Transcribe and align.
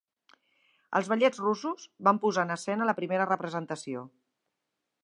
Els 0.99 1.09
Ballets 1.11 1.41
Russos 1.45 1.85
van 2.09 2.21
posar 2.25 2.47
en 2.51 2.55
escena 2.57 2.89
la 2.93 2.97
primera 3.03 3.31
representació. 3.35 4.07